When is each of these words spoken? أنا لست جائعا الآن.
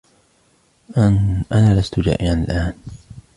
أنا 1.51 1.79
لست 1.79 1.99
جائعا 1.99 2.33
الآن. 2.33 2.73